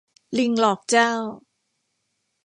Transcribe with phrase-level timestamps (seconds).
[0.37, 1.11] ลิงหลอกเจ้า